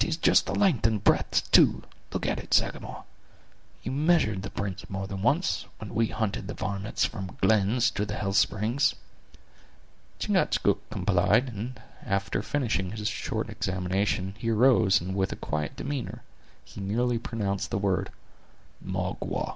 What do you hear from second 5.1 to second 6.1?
once, when we